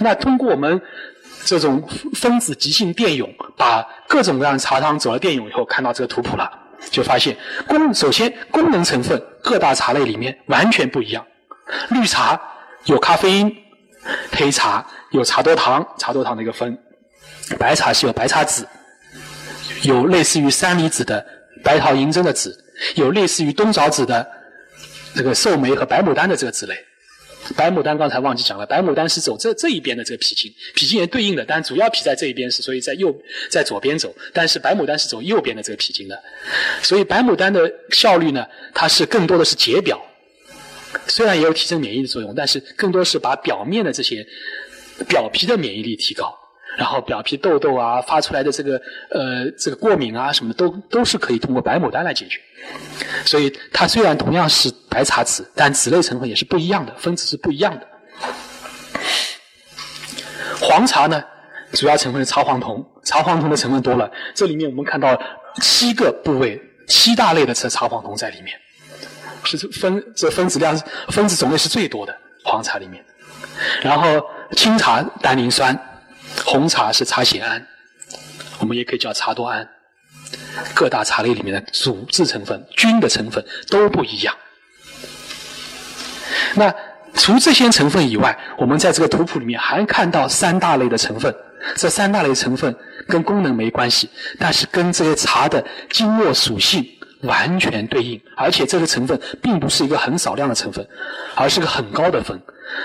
[0.00, 0.80] 那通过我们
[1.44, 6.50] 这种分子极性电泳，把各种各样的茶汤走了电泳以后，看到这个图谱了，
[6.90, 7.36] 就发现
[7.68, 11.24] 功首先功能成分各大茶类里面完全不一样。
[11.90, 12.40] 绿茶
[12.84, 13.56] 有咖啡因，
[14.32, 16.76] 黑茶有茶多糖，茶多糖的一个酚，
[17.58, 18.66] 白茶是有白茶籽，
[19.82, 21.24] 有类似于山梨子的
[21.62, 22.56] 白桃银针的籽，
[22.96, 24.26] 有类似于冬枣子的
[25.14, 26.74] 这个寿眉和白牡丹的这个籽类。
[27.56, 33.14] 白牡丹刚才忘记讲了，白牡丹是走这这一边的这个脾经，脾经也对应的，但主要脾在这一边是，所以在右
[33.50, 36.22] 在左边走，但是白牡丹是走右边的这个脾经的，
[36.82, 40.00] 所以白牡丹的效率呢，它是更多的是解表，
[41.08, 44.26] 虽然也有提升免疫的作用，但是更多是把表面的这些
[45.08, 46.32] 表皮的免疫力提高，
[46.76, 48.80] 然后表皮痘痘啊发出来的这个
[49.10, 52.40] 呃这个过敏啊什么都都是可以通过白牡丹来解决。
[53.24, 57.86] 所以它虽然同样是白茶籽，但籽类成分也是不一样的，分子是不一样的。
[60.60, 61.22] 黄茶呢，
[61.72, 65.18] 主要成分是茶黄酮，茶黄酮的成分多了，这里面我们看到
[65.60, 68.54] 七个部位、七大类的这茶黄酮在里面，
[69.42, 70.76] 是分这分子量、
[71.08, 73.02] 分子种类是最多的黄茶里面。
[73.82, 74.22] 然后
[74.52, 75.76] 青茶单宁酸，
[76.50, 77.64] 红茶是茶酰胺，
[78.58, 79.68] 我们也可以叫茶多胺。
[80.74, 84.34] 各大茶类里面的主质成分、菌的成分都不一样。
[86.56, 86.74] 那
[87.14, 91.32] 除这些成分以外，我们在这个图谱里面还看到三大类的成分。
[91.76, 92.74] 这三大类成分
[93.06, 96.84] 跟功能没关系，但是跟这些茶的经络属性
[97.20, 98.20] 完全对应。
[98.36, 100.84] 而且这个成分并不是一个很少量的成分，
[101.36, 102.40] 而是个很高的分。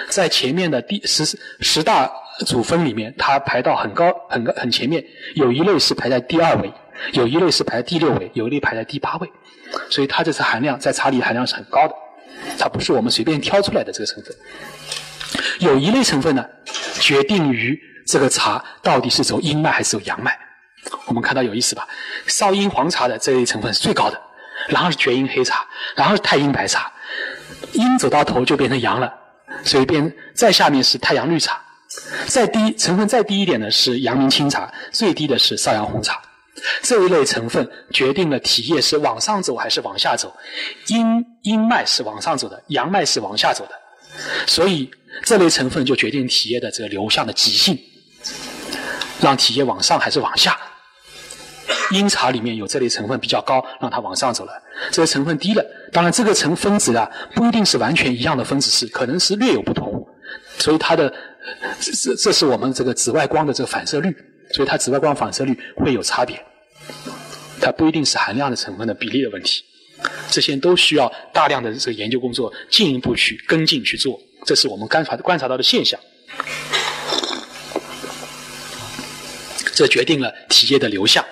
[0.09, 1.25] 在前面的第十
[1.61, 2.11] 十大
[2.45, 5.03] 组分里面，它排到很高、很高、很前面。
[5.35, 6.71] 有一类是排在第二位。
[7.11, 9.29] 有一类是排在第六位，有一类排在第八位，
[9.89, 11.93] 所以它这次含量在茶里含量是很高的，
[12.57, 14.33] 它不是我们随便挑出来的这个成分。
[15.59, 16.45] 有一类成分呢，
[17.01, 20.39] 决定于这个茶到底是走阴脉还是走阳脉。
[21.05, 21.85] 我们看到有意思吧？
[22.27, 24.17] 少阴黄茶的这类成分是最高的，
[24.69, 25.65] 然后是厥阴黑茶，
[25.97, 26.89] 然后是太阴白茶，
[27.73, 29.13] 阴走到头就变成阳了，
[29.65, 31.61] 所以变再下面是太阳绿茶，
[32.27, 36.21] 再低成分再低一点的是阳明清茶，最低的是少阳红茶。
[36.81, 40.33] 这一类成分决定了体液是往上走还是往下走，
[40.87, 43.71] 阴阴脉是往上走的，阳脉是往下走的，
[44.47, 44.89] 所以
[45.23, 47.77] 这类成分就决定体液的这个流向的极性，
[49.19, 50.57] 让体液往上还是往下。
[51.91, 54.53] 阴茶里面有这类成分比较高，让它往上走了；
[54.91, 60.03] 这个成分低了，当然这个成分子啊不一定是完全一样的分子式，可能是略有不同，
[60.57, 61.13] 所以它的
[61.79, 64.15] 这这这是我们这个紫外光的这个反射率。
[64.53, 66.39] 所以它紫外光反射率会有差别，
[67.59, 69.63] 它不一定是含量的成分的比例的问题，
[70.29, 75.99] 这些都需要大量的这个研究工作进一步去跟进去做，这是我们观察观察到的现象，
[79.73, 81.25] 这决定了体液的流向。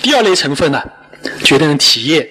[0.00, 0.80] 第二类成分呢，
[1.44, 2.30] 决定了体液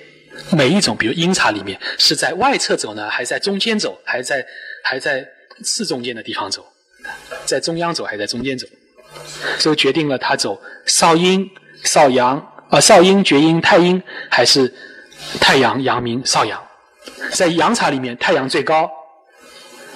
[0.52, 4.46] 每一种，比如阴茶里面是在外侧走呢，还是在中间走，还是在
[4.86, 5.28] 还在
[5.64, 6.66] 次中间的地方走，
[7.46, 8.68] 在中央走还是在中间走？
[9.60, 11.50] 所以决定了他走少阴、
[11.84, 12.38] 少阳
[12.70, 14.74] 啊，少阴、厥阴、太阴，还是
[15.40, 16.62] 太阳、阳明、少阳。
[17.32, 18.90] 在阳茶里面，太阳最高，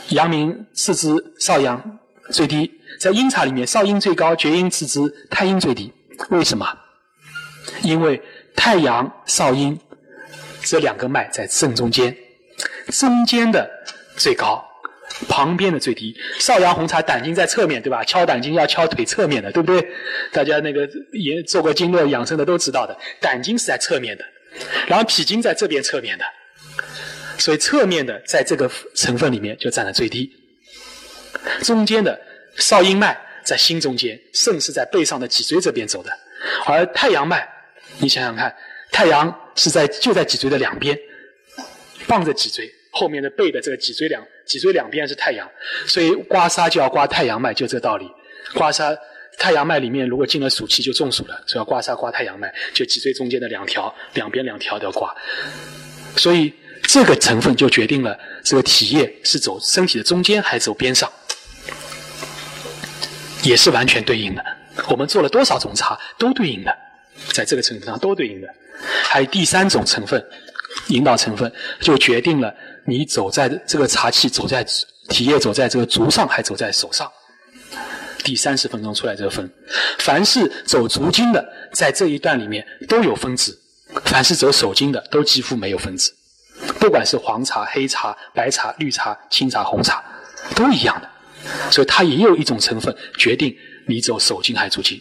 [0.09, 2.00] 阳明次之，少阳
[2.31, 2.69] 最低；
[3.00, 5.91] 在阴茶里面，少阴最高，厥阴次之，太阴最低。
[6.29, 6.68] 为什么？
[7.81, 8.22] 因为
[8.56, 9.79] 太阳、少阴
[10.62, 12.16] 这两个脉在正中间，
[12.91, 13.69] 中间的
[14.16, 14.63] 最高。
[15.28, 18.03] 旁边的最低，少阳红茶胆经在侧面对吧？
[18.03, 19.88] 敲胆经要敲腿侧面的，对不对？
[20.31, 24.23] 大家那个也做过经络养生的都知道的，胆经是在侧面的，
[24.85, 26.25] 然后脾经在这边侧面的，
[27.38, 30.31] 所以侧面的在这个成分里面就占了最低。
[31.63, 32.19] 中间的
[32.57, 36.11] 少阴脉在心中间，肾是在背上的脊椎这边走的，
[36.66, 37.47] 而太阳脉，
[37.97, 38.53] 你想想看，
[38.91, 40.97] 太阳是在就在脊椎的两边，
[42.06, 42.69] 放着脊椎。
[42.97, 45.47] 后面的背的这个脊椎两脊椎两边是太阳，
[45.85, 48.09] 所以刮痧就要刮太阳脉，就这道理。
[48.55, 48.97] 刮痧
[49.38, 55.15] 太阳脉里面如果进了暑气就中暑了，所以要刮痧刮太阳脉，就脊椎中间的两条，两边两条都要刮。
[56.15, 56.51] 所以
[56.81, 61.11] 这个成分就决定了这个体液是走身体的中间还是走边上，
[63.43, 64.43] 也是完全对应的。
[64.89, 66.75] 我们做了多少种茶都对应的，
[67.33, 68.47] 在这个成分上都对应的。
[69.03, 70.23] 还有第三种成分，
[70.88, 72.53] 引导成分就决定了。
[72.85, 74.65] 你走在这个茶器走在
[75.09, 77.12] 体液走在这个足上，还走在手上。
[78.24, 79.50] 第三十分钟出来这个分，
[80.00, 83.53] 凡是走足经的，在这一段里面都有分子；
[84.06, 86.13] 凡是走手经的，都几乎没有分子。
[86.79, 90.03] 不管是黄茶、黑茶、白茶、绿茶、青茶、红茶，
[90.56, 91.09] 都一样的。
[91.71, 95.00] 所以它也有一种成分决定你走手经还是足经，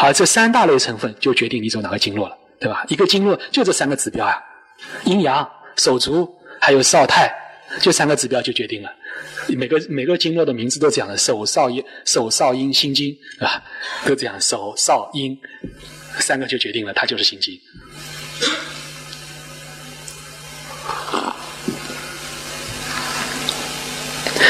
[0.00, 2.84] 而这三大类成分就决定你走哪个经络了，对吧？
[2.88, 4.42] 一个经络就这三个指标呀，
[5.04, 7.32] 阴阳、手足还有少太，
[7.80, 8.90] 这三个指标就决定了。
[9.48, 13.62] 每个每个经络的名字都这样的，手少阴、手少阴心经，啊，
[14.06, 15.38] 都这样，手少阴
[16.18, 17.60] 三个就决定了，它就是心经。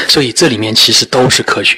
[0.07, 1.77] 所以这里面其实都是科学。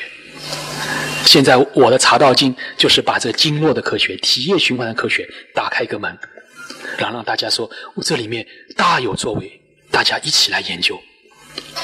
[1.25, 6.15] 现在我的茶道经就是把这经络的科学、体液循环的科学打开一个门，
[6.97, 8.45] 然后让大家说我，这里面
[8.75, 9.61] 大有作为，
[9.91, 10.99] 大家一起来研究。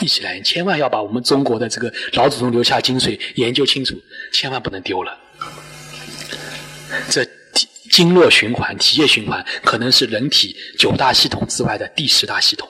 [0.02, 3.96] 一起来，千万要把我们中国的这个老祖宗留下精髓研究清楚，
[4.32, 5.18] 千万不能丢了。
[7.10, 7.26] 这
[7.90, 12.70] 经络循环、体液循环，可能是人体九大系统之外的第十大系统。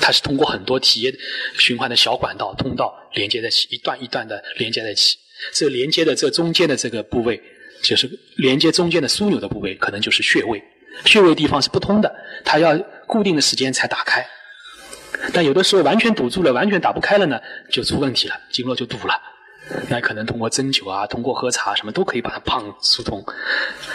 [0.00, 1.14] 它是通过很多体液
[1.58, 5.16] 循环的小管道、通道连接在一起，一段一段的连接在一起。
[5.52, 7.40] 这连接的这中间的这个部位，
[7.82, 10.62] 就是连接中间的枢纽的部位，可能就是穴位。
[11.04, 12.14] 穴位地方是不通的，
[12.44, 12.76] 它要
[13.06, 14.26] 固定的时间才打开。
[15.32, 19.14] 但有的时候完全堵住了，完全打不开了呢，就出问题了，经络就堵了。
[19.88, 23.24] 那可能通过针灸啊，通过喝茶什么都可以把它胖疏通。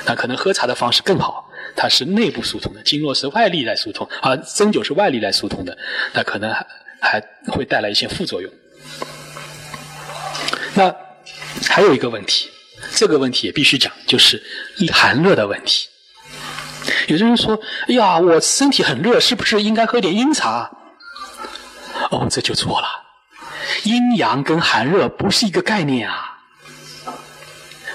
[0.05, 5.77] 那可能喝茶的方式更好，它是内部疏通的，经络是外力来疏通，而针灸是外力来疏通的，
[6.13, 6.65] 那可能还
[6.99, 8.51] 还会带来一些副作用。
[10.73, 10.95] 那
[11.67, 12.49] 还有一个问题，
[12.95, 14.41] 这个问题也必须讲，就是
[14.91, 15.87] 寒热的问题。
[17.07, 20.69] 有的人说：“哎呀，我身体很热，是不是应该喝点阴茶？”
[22.11, 22.87] 哦，这就错了。
[23.83, 26.37] 阴阳跟寒热不是一个概念啊。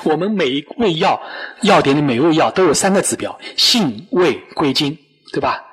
[0.02, 1.20] 我们每一味药
[1.62, 4.96] 药典里每味药都有三个指标：性、味、归经，
[5.32, 5.64] 对吧？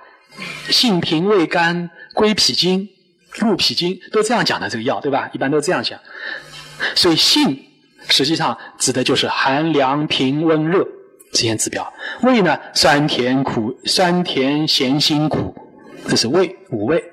[0.70, 2.88] 性平味甘，归脾经，
[3.34, 5.30] 入脾经，都这样讲的这个药，对吧？
[5.34, 6.00] 一般都这样讲。
[6.96, 7.62] 所以性
[8.08, 10.88] 实际上指的就是寒凉平温热
[11.32, 11.94] 这些指标。
[12.22, 15.56] 味呢，酸甜苦，酸甜咸辛苦，
[16.08, 17.04] 这是味五味。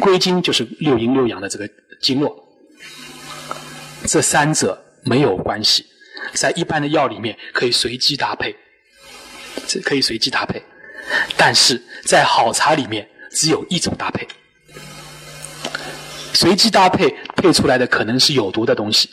[0.00, 1.70] 归经就是六阴六阳的这个
[2.02, 2.36] 经络，
[4.04, 5.86] 这三者没有关系，
[6.32, 8.52] 在一般的药里面可以随机搭配，
[9.68, 10.60] 这可以随机搭配，
[11.36, 14.26] 但是在好茶里面只有一种搭配，
[16.32, 19.08] 随机搭配配出来的可能是有毒的东西，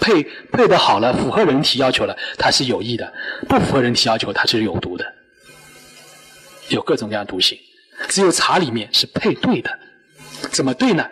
[0.00, 3.06] 配配的好了，符合人体要求了，它是有益的；
[3.48, 5.12] 不符合人体要求，它是有毒的，
[6.68, 7.58] 有各种各样毒性，
[8.08, 9.78] 只有茶里面是配对的。
[10.50, 11.08] 怎么对呢？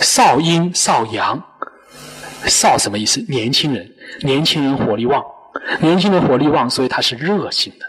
[0.00, 1.42] 少阴少阳，
[2.46, 3.20] 少什么意思？
[3.28, 3.90] 年轻人，
[4.22, 5.22] 年轻人火力旺，
[5.80, 7.86] 年轻人火力旺，所以它是热性的。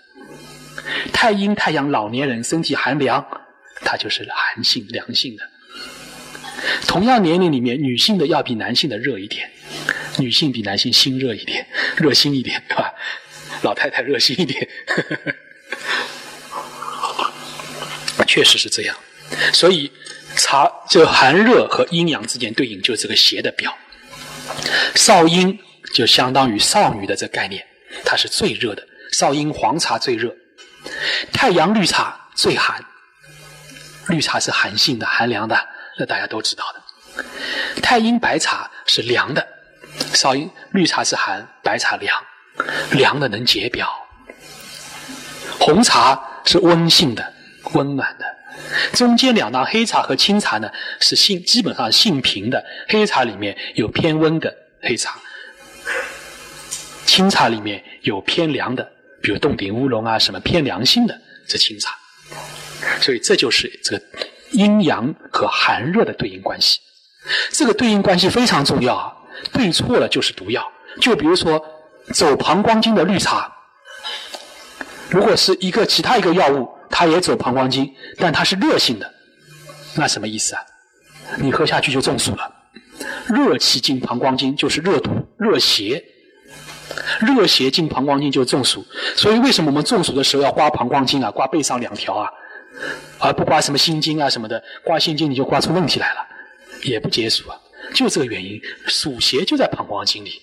[1.14, 3.26] 太阴太阳，老年人身体寒凉，
[3.82, 5.44] 它就是寒性凉性的。
[6.88, 9.50] 同样年龄里面，女性的要比男性的热一点，
[10.18, 11.66] 女性比男性心热一点，
[11.98, 12.94] 热心一点，对吧？
[13.62, 14.68] 老太太热心一点，
[18.28, 18.96] 确实是这样。
[19.54, 19.92] 所以，
[20.36, 23.76] 茶就寒热和阴阳之间对应，就是这个邪的表。
[24.96, 25.58] 少阴
[25.94, 27.66] 就相当于少女的这概念，
[28.04, 28.86] 它是最热的。
[29.12, 30.36] 少阴黄茶最热，
[31.32, 32.84] 太阳绿茶最寒。
[34.08, 35.56] 绿茶是寒性的、寒凉的，
[36.02, 37.24] 这大家都知道的。
[37.80, 39.48] 太阴白茶是凉的，
[40.16, 42.20] 少阴绿茶是寒，白茶凉，
[42.94, 43.88] 凉的能解表。
[45.60, 47.34] 红茶是温性的、
[47.74, 48.26] 温暖的。
[48.94, 52.66] 中间两档黑茶和清茶呢，是性基本上性平的。
[52.88, 55.20] 黑茶里面有偏温的黑茶，
[57.06, 61.96] 清茶里面有偏凉的，比如洞顶乌龙啊，什么偏凉性的这清茶。
[63.00, 64.04] 所以这就是这个
[64.52, 66.80] 阴阳和寒热的对应关系。
[67.52, 69.14] 这个对应关系非常重要啊，
[69.54, 70.72] 对错了就是毒药。
[71.00, 71.64] 就比如说
[72.14, 73.52] 走膀胱经的绿茶，
[75.10, 76.70] 如果是一个其他一个药物。
[76.94, 79.14] 它也走膀胱经，但它是热性的，
[79.96, 80.62] 那什么意思啊？
[81.38, 82.54] 你喝下去就中暑了。
[83.30, 86.04] 热气进膀胱经就是热毒、热邪，
[87.22, 88.86] 热邪进膀胱经就中暑。
[89.16, 91.32] 所以为什么我们中暑的时候要刮膀胱经啊？
[91.32, 92.30] 刮背上两条啊，
[93.20, 94.64] 而不刮什么心经啊什么的？
[94.84, 96.26] 刮心经你就刮出问题来了，
[96.84, 97.58] 也不解暑啊。
[97.94, 100.42] 就这个原因，暑邪就在膀胱经里，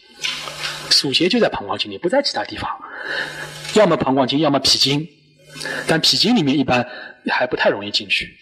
[0.90, 2.68] 暑邪就在膀胱经里，不在其他地方。
[3.74, 5.06] 要么膀胱经，要么脾经。
[5.86, 6.86] 但脾经里面一般
[7.30, 8.36] 还不太容易进去，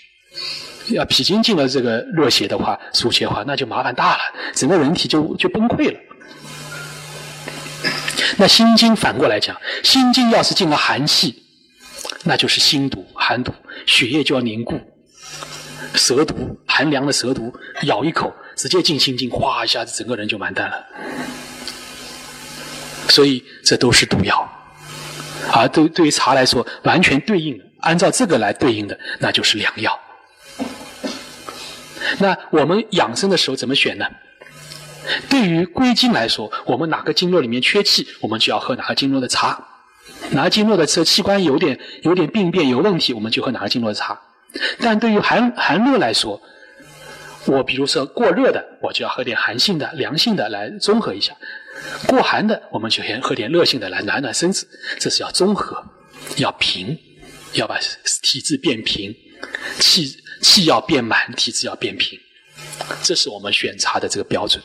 [0.88, 4.22] 要脾经进了这个热邪的话、暑邪的话，那就麻烦大了，
[4.54, 5.98] 整个人体就就崩溃了。
[8.36, 11.45] 那心经反过来讲，心经要是进了寒气，
[12.24, 13.52] 那就是心堵、寒毒，
[13.86, 14.80] 血液就要凝固。
[15.94, 20.84] 蛇毒，寒凉的蛇毒，咬一口，直接进心经，哗一下子，整个人就完蛋了。
[23.08, 24.46] 所以这都是毒药，
[25.52, 29.98] 而对对于茶来说，完全对应，按照这个来对应的，那就是良药。
[32.18, 34.04] 那我们养生的时候怎么选呢？
[35.30, 39.56] 对于归经来说，我们哪个经络里面缺气，我们就要喝哪个经络的茶；
[40.30, 44.20] 哪个经络的这器官有点有点病变有问题，我们就喝哪个经络的茶。
[44.80, 46.40] 但对于寒寒热来说，
[47.46, 51.32] 我比如说过热的，我就要喝点寒性的、凉性的来中和一下；
[52.06, 54.66] 过寒的，我们就先喝点热性的来暖暖身子。
[54.98, 55.84] 这是要综合，
[56.38, 56.98] 要平，
[57.52, 57.78] 要把
[58.22, 59.14] 体质变平，
[59.78, 62.18] 气气要变满，体质要变平。
[63.02, 64.62] 这是我们选茶的这个标准。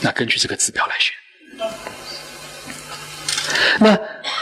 [0.00, 1.14] 那根据这个指标来选。
[3.80, 3.98] 那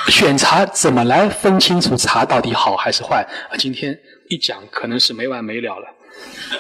[0.09, 3.27] 选茶怎么来分清楚茶到底好还是坏？
[3.59, 5.87] 今天一讲可能是没完没了了。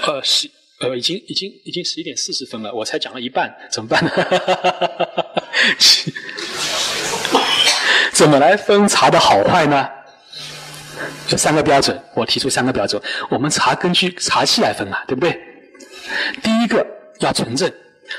[0.06, 4.10] 呃，十呃，已经已经已经十一点四十分了，我才讲了一半，怎么办呢？
[8.12, 9.88] 怎么来分茶的好坏呢？
[11.30, 13.00] 有三个标准，我提出三个标准。
[13.30, 15.40] 我们茶根据茶器来分嘛，对不对？
[16.42, 16.86] 第一个
[17.20, 17.72] 要纯正，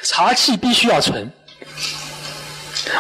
[0.04, 1.32] 茶器必须要纯。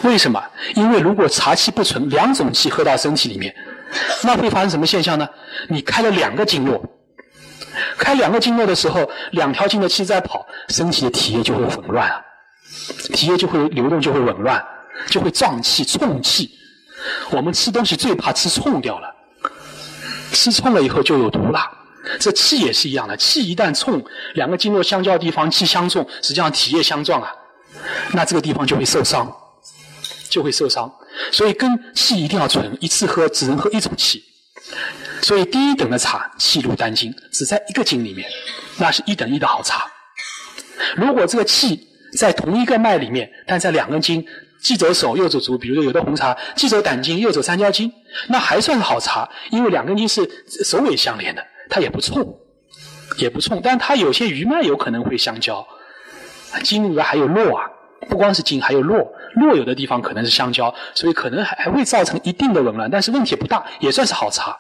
[0.04, 0.42] 为什么？
[0.76, 3.54] 因为如果茶气不纯，两种气喝到身体里面，
[4.24, 5.28] 那会发生什么现象呢？
[5.68, 6.84] 你开了两个经络，
[7.98, 12.22] 开两个经络的时候，两条经的气在跑，身体的体液就会紊乱啊，
[13.14, 14.64] 体液就会流动，就会紊乱，
[15.08, 16.50] 就会胀气、冲气。
[17.30, 19.14] 我们吃东西最怕吃冲掉了，
[20.32, 21.60] 吃冲了以后就有毒了。
[22.20, 24.04] 这气也是一样的，气一旦冲，
[24.36, 27.30] 两个经络相交的地方气相冲，实际上体液相撞啊，
[28.14, 29.30] 那这个地方就会受伤。
[30.34, 30.92] 就会受伤，
[31.32, 34.24] 所以跟气一定要纯，一次喝只能喝一种气。
[35.22, 38.28] 所以低一等的茶气入丹经，只在一个经里面，
[38.78, 39.86] 那是一等一的好茶。
[40.96, 41.88] 如果这个气
[42.18, 44.26] 在同一个脉里面，但在两根经，
[44.60, 47.94] 既走手又走足，比如说有的红茶既走胆经又走三焦经，
[48.28, 50.28] 那还算是好茶，因为两根经是
[50.66, 52.36] 首尾相连的，它也不冲，
[53.20, 55.64] 也不冲，但它有些余脉有可能会相交，
[56.64, 57.70] 经里面还有络啊。
[58.04, 64.58] 不光是经，还有络，络有的地方可能是相交，所以可能还还会造成一定的紊乱，但是问题不大，也算是好茶。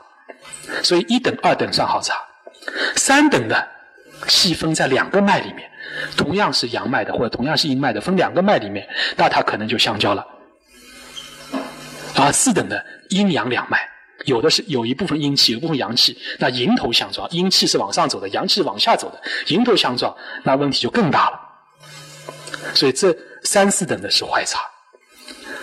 [0.82, 2.16] 所以一等、二等算好茶，
[2.96, 3.68] 三等的
[4.28, 5.70] 细分在两个脉里面，
[6.18, 10.26] 同样是阳脉的或者同样是阴脉的，分两个脉里面，那它可能就相交了。
[12.16, 13.80] 啊四等的阴阳两脉，
[14.26, 21.40] 有的是有一部分阴气，有一部分阳气，那迎头相撞，阴气是往上走的，阳气是往下走的，迎头相撞，那问题就更大了。
[22.74, 23.16] 所以这。
[23.44, 24.60] 三四等的是坏茶，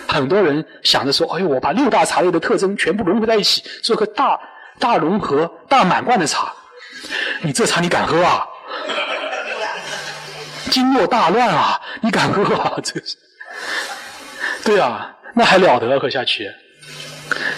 [0.07, 4.39] 很多人想着说：“哎呦，我把六大茶类的特征全部融合在一起，做个大
[4.79, 6.53] 大融合、大满贯的茶。”
[7.41, 8.45] 你这茶你敢喝啊？
[10.69, 11.81] 经络大乱啊！
[12.01, 12.79] 你敢喝啊？
[12.83, 13.17] 这是
[14.63, 16.49] 对啊，那还了得喝下去？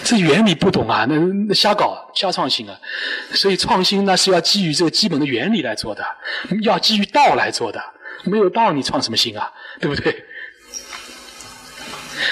[0.04, 2.80] 这原理不懂啊，那那瞎搞、瞎创新啊！
[3.34, 6.06] 所以创新那是要基于这个基本的原理来做的，
[6.62, 7.84] 要基于道来做的。
[8.24, 9.52] 没有道，你创什么新啊？
[9.80, 10.24] 对不对？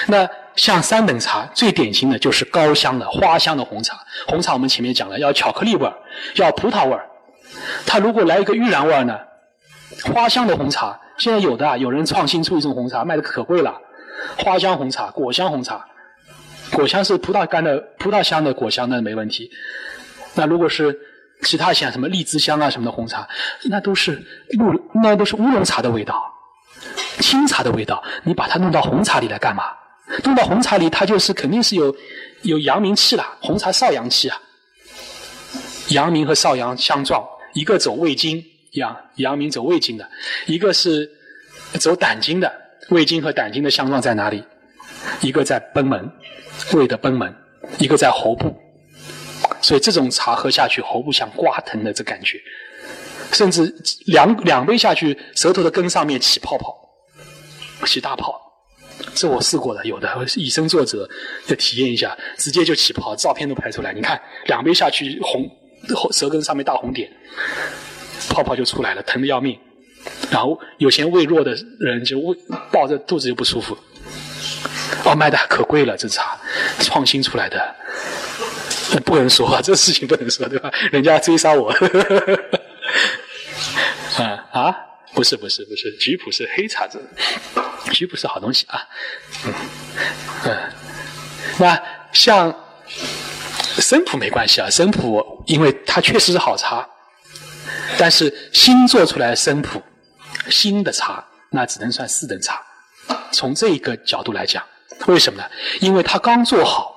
[0.06, 3.98] 那像三等茶，最典型的就是高香的花香的红茶。
[4.26, 5.94] 红茶我们前面讲了，要巧克力味儿，
[6.36, 7.06] 要葡萄味儿。
[7.86, 9.18] 它如果来一个玉兰味儿呢？
[10.04, 13.78] 花香的红茶，现在有的啊有人创新出一种红茶，卖的可贵了。
[14.38, 15.86] 花香红茶，果香红茶，
[16.72, 19.50] 果香是葡萄干的，葡萄香的果香那没问题。
[20.34, 20.98] 那如果是
[21.42, 23.28] 其他像什么荔枝香啊什么的红茶，
[23.64, 24.12] 那都是
[24.58, 26.22] 乌那都是乌龙茶的味道，
[27.20, 28.02] 清茶的味道。
[28.24, 29.64] 你把它弄到红茶里来干嘛？
[30.24, 31.94] 弄到红茶里，它就是肯定是有
[32.42, 33.24] 有阳明气了。
[33.40, 34.40] 红茶少阳气啊，
[35.88, 40.08] 阳明和少阳相撞，一个走胃经，阳阳明走胃经的，
[40.46, 41.10] 一个是
[41.78, 42.52] 走胆经的。
[42.90, 44.44] 胃经和胆经的相撞在哪里？
[45.20, 46.10] 一个在贲门，
[46.72, 47.34] 胃的贲门，
[47.78, 48.54] 一个在喉部。
[49.72, 52.38] 所以这种茶喝下去，喉部像刮疼的这感觉，
[53.32, 53.74] 甚至
[54.04, 56.78] 两两杯下去，舌头的根上面起泡泡，
[57.86, 58.38] 起大泡。
[59.14, 61.08] 这我试过的，有的以身作则，
[61.46, 63.94] 要体验一下，直接就起泡，照片都拍出来。
[63.94, 65.50] 你看，两杯下去，红
[66.12, 67.10] 舌根上面大红点，
[68.28, 69.58] 泡泡就出来了，疼的要命。
[70.30, 72.36] 然后有些胃弱的人就胃
[72.70, 73.74] 抱着肚子就不舒服。
[75.06, 76.38] 哦，卖的可贵了，这茶
[76.80, 77.74] 创新出来的。
[79.04, 80.70] 不能说啊， 这事情不能说，对吧？
[80.90, 81.70] 人家追杀我。
[84.16, 84.76] 啊 啊，
[85.14, 87.00] 不是不是不是，菊普是黑茶子，
[87.92, 88.82] 菊普是好东西啊。
[89.44, 89.54] 嗯
[90.44, 90.56] 嗯，
[91.58, 91.82] 那
[92.12, 92.54] 像
[93.78, 96.86] 生普没关系啊，生普因为它确实是好茶。
[97.98, 99.80] 但是新做出来的生普，
[100.48, 102.60] 新的茶，那只能算四等茶。
[103.30, 104.62] 从这一个角度来讲，
[105.06, 105.48] 为什么呢？
[105.80, 106.91] 因为它刚做好，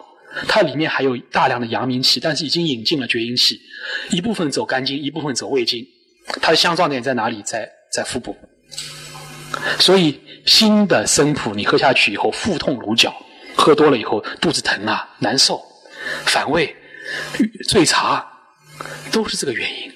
[0.47, 3.59] 它里面还有大量的阳明气，但是已经引进了厥阴气，
[4.09, 5.85] 一部分走肝经，一部分走胃经。
[6.41, 7.41] 它的相撞点在哪里？
[7.43, 8.35] 在在腹部。
[9.79, 13.15] 所以新的生普你喝下去以后，腹痛如绞，
[13.55, 15.61] 喝多了以后肚子疼啊，难受，
[16.25, 16.75] 反胃，
[17.67, 18.25] 醉茶，
[19.11, 19.91] 都是这个原因。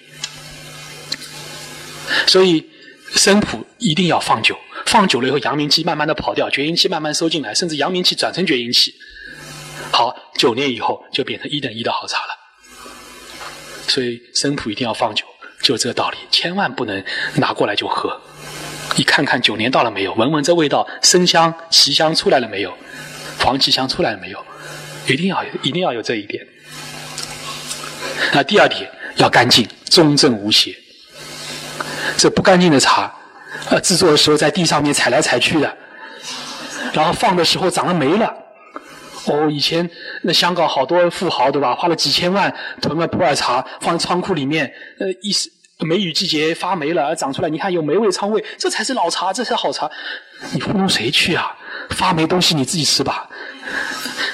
[2.25, 2.65] 所以
[3.13, 4.57] 生普一定要放久。
[4.85, 8.95] 放久了以后，阳明气慢慢的跑掉，厥阴气慢慢收进来，甚至阳明气转成厥阴气。
[9.91, 12.39] 好，九年以后就变成一等一的好茶了。
[13.87, 15.25] 所以生普一定要放酒，
[15.61, 17.03] 就这个道理，千万不能
[17.35, 18.21] 拿过来就喝。
[18.95, 20.13] 你看看九年到了没有？
[20.13, 22.73] 闻闻这味道，生香、奇香出来了没有？
[23.39, 24.45] 黄芪香出来了没有？
[25.07, 26.45] 一定要一定要有这一点。
[28.33, 30.75] 那第二点要干净，中正无邪。
[32.17, 33.11] 这不干净的茶。
[33.69, 35.77] 呃，制作的时候在地上面踩来踩去的，
[36.93, 38.31] 然后放的时候长了霉了。
[39.25, 39.89] 哦，以前
[40.23, 45.49] 那香港好多富豪对吧，花了几千万囤了普洱茶，放仓库里面，呃，一时
[45.79, 49.89] 梅雨季节发霉了，长出来，你看有霉味、苍味，这才是老茶，这才是好茶。
[50.53, 51.55] 你糊弄谁去啊？
[51.91, 53.29] 发霉东西你自己吃吧。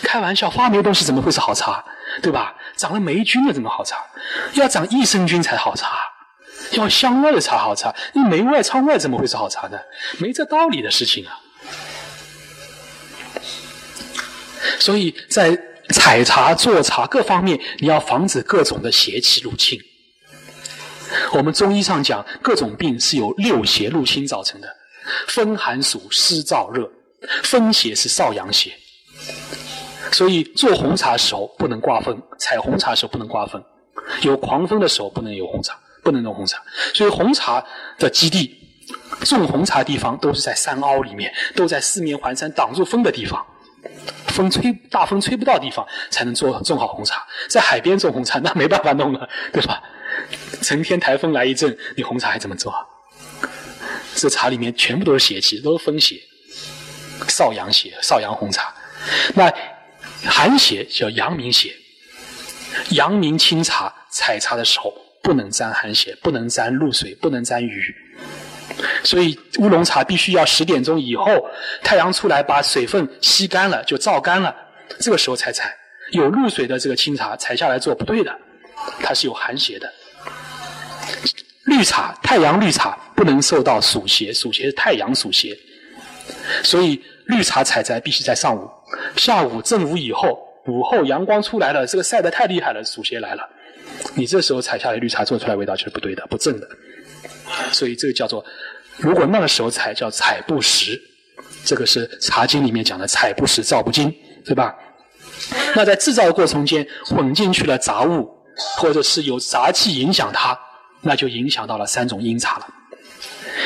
[0.04, 1.84] 开玩笑，发霉东西怎么会是好茶？
[2.22, 2.56] 对吧？
[2.78, 3.98] 长了霉菌了怎么好茶？
[4.54, 5.90] 要长益生菌才好茶。
[6.72, 9.78] 要香味的茶好茶，你霉味、苍味怎么会是好茶呢？
[10.18, 11.40] 没这道理的事情啊！
[14.80, 15.58] 所以在
[15.90, 19.80] 采茶、做茶各方面，你要防止各种的邪气入侵。
[21.34, 24.68] 我们中医上讲，各种病是由六邪入侵造成的：
[25.28, 26.90] 风寒暑湿燥热。
[27.44, 28.72] 风邪是少阳邪，
[30.12, 33.64] 所以做红茶时候不能刮风，采红茶时候不能刮风，
[34.22, 35.78] 有狂风的时候不能有红茶。
[36.04, 36.62] 不能弄红茶，
[36.94, 37.66] 所以红茶
[37.98, 38.56] 的基地
[39.22, 43.44] 种红茶地方都是在山凹里面，都在四面环山挡住风的地方，
[44.28, 47.26] 风吹大风吹不到地方才能做种好红茶。
[47.50, 49.82] 在海边种红茶那没办法弄了，对吧？
[50.62, 52.74] 成天台风来一阵，你红茶还怎么做？
[54.16, 56.20] 这茶里面全部都是邪气，都是风邪，
[57.28, 58.74] 少阳邪，少阳红茶。
[59.36, 59.54] 那
[60.26, 61.76] 寒邪叫阳明邪，
[62.90, 64.94] 阳明清茶采茶的时候。
[65.26, 67.96] 不能沾寒邪，不能沾露水，不能沾雨，
[69.04, 71.26] 所以乌龙茶必须要十点钟以后，
[71.84, 74.56] 太阳出来把水分吸干了，就照干了，
[75.00, 75.76] 这个时候才采。
[76.12, 78.32] 有露水的这个清茶采下来做不对的，
[79.02, 79.92] 它是有寒邪的。
[81.66, 85.58] 绿茶，太阳绿茶不能受到暑邪，暑邪是太阳暑邪，
[86.64, 88.70] 所以绿茶采摘必须在上午，
[89.16, 93.50] 下午正午以后，午后阳光出来了，这个晒得太厉害了，暑邪来了。
[94.14, 96.68] 你这时候采下来绿茶做出来味道就是不对的，不正的，
[97.72, 98.44] 所以这个叫做，
[98.98, 101.02] 如果那个时候采叫采不实，
[101.64, 104.76] 这个是《茶经》里面讲的采不实造不精，对吧？
[105.76, 108.30] 那在制造过程间混进去了杂物，
[108.78, 110.58] 或者是有杂气影响它，
[111.02, 112.68] 那就影响到了三种阴茶了。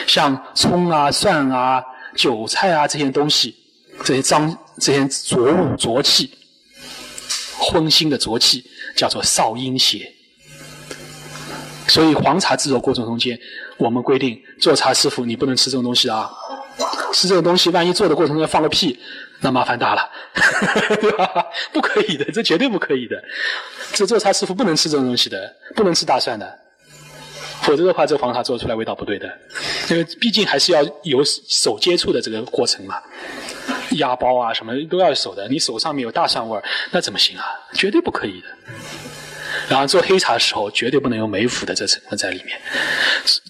[0.07, 1.83] 像葱啊、蒜啊、
[2.15, 3.55] 韭菜啊这些东西，
[4.03, 6.31] 这些脏、这些浊物、浊气，
[7.57, 8.63] 荤腥的浊气。
[8.95, 10.11] 叫做少阴邪，
[11.89, 13.37] 所以黄茶制作过程中间，
[13.77, 16.29] 我们规定做茶师傅你不能吃这种东西啊，
[17.11, 18.97] 吃这种东西万一做的过程中放个屁，
[19.41, 20.09] 那麻烦大了，
[21.01, 21.45] 对吧？
[21.73, 23.21] 不可以的，这绝对不可以的，
[23.91, 26.59] 这做茶师傅不能吃这种东西的，不能吃大蒜的，
[27.63, 29.27] 否则的话这黄茶做出来味道不对的，
[29.89, 32.95] 因为毕竟还是要有手接触的这个过程嘛。
[33.93, 35.47] 压包啊，什么都要手的。
[35.47, 37.43] 你手上面有大蒜味儿，那怎么行啊？
[37.73, 38.47] 绝对不可以的。
[39.69, 42.59] 然后做黑茶的时候，绝对不能有梅腐的这成分在里面。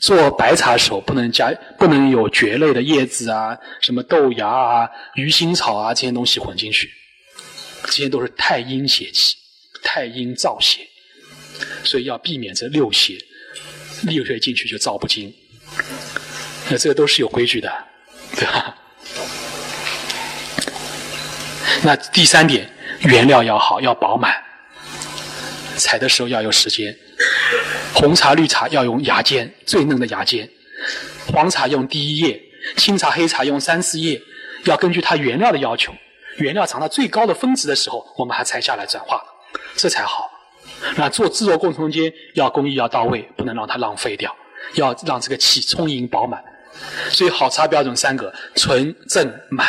[0.01, 6.91] 做白茶的时候，不能加，不能有蕨类的叶子啊，什么豆芽啊、鱼腥草啊这些东西混进去。
[7.85, 9.37] 这些都是太阴邪气，
[9.81, 10.81] 太阴燥邪，
[11.83, 13.17] 所以要避免这六邪。
[14.03, 15.33] 六邪进去就燥不精。
[16.69, 17.71] 那这个都是有规矩的，
[18.35, 18.75] 对吧？
[21.81, 22.69] 那第三点，
[23.01, 24.48] 原料要好，要饱满。
[25.79, 26.95] 采的时候要有时间。
[27.93, 30.45] 红茶、绿茶要用芽尖，最嫩的芽尖；
[31.31, 32.39] 黄茶用第一叶，
[32.77, 34.21] 青茶、黑茶用三四叶。
[34.65, 35.93] 要根据它原料的要求，
[36.37, 39.23] 原料长到最高的峰值的时候，我们还采下来转化，
[39.75, 40.29] 这才好。
[40.97, 44.35] 那做制作过程中间要工艺要到位，不能让它浪费掉，
[44.73, 46.43] 要让这个气充盈饱满。
[47.09, 49.67] 所以好茶标准三个：纯、正、满。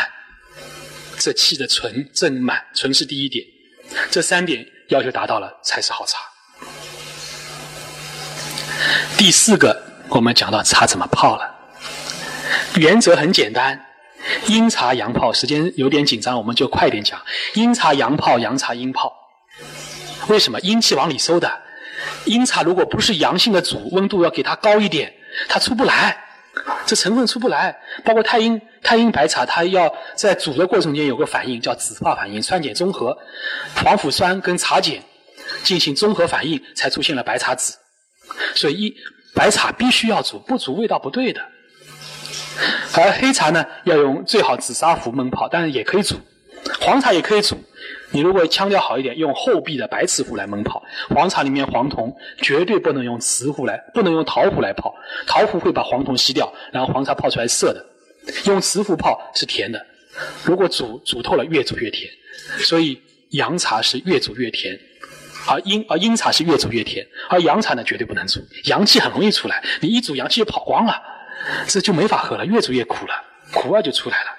[1.19, 3.47] 这气的纯正满，纯是第一点，
[4.11, 6.19] 这三点要求达到了才是好茶。
[9.17, 11.55] 第四个，我们讲到茶怎么泡了。
[12.75, 13.87] 原则很简单，
[14.47, 15.33] 阴茶阳泡。
[15.33, 17.21] 时间有点紧张，我们就快点讲。
[17.55, 19.15] 阴茶阳泡，阳茶阴泡。
[20.27, 21.61] 为什么阴气往里收的？
[22.25, 25.13] 阴茶如果不是阳性的煮，温度要给它高一点，
[25.49, 26.19] 它出不来，
[26.87, 27.77] 这成分出不来。
[28.05, 33.17] 包括太阴太阴白茶，它要在煮的过程间有个反应，叫酯化反应，酸碱中和，
[33.77, 34.95] 黄腐酸跟茶碱
[35.63, 37.77] 进行综合反应，才出现了白茶籽。
[38.55, 38.97] 所以一
[39.35, 41.41] 白茶必须要煮，不煮味道不对的。
[42.95, 46.17] 而黑茶呢，要用最好紫砂壶焖泡，但是也可以煮。
[46.81, 47.63] 黄茶也可以煮。
[48.13, 50.83] 你如果腔调好一点，用厚壁的白瓷壶来焖泡。
[51.11, 54.95] 黄茶里面黄铜绝对不能用瓷壶来，不能用陶壶来泡。
[55.27, 57.87] 陶壶会把黄铜吸掉，然后黄茶泡出来涩的。
[58.47, 59.87] 用瓷壶泡是甜的。
[60.45, 62.11] 如果煮煮透了，越煮越甜。
[62.59, 64.79] 所以阳茶是越煮越甜，
[65.47, 67.07] 而阴而阴茶是越煮越甜。
[67.29, 69.63] 而阳茶呢，绝对不能煮，阳气很容易出来。
[69.81, 71.01] 你一煮，阳气就跑光了，
[71.69, 73.15] 这就没法喝了，越煮越苦了，
[73.53, 74.31] 苦味就出来了。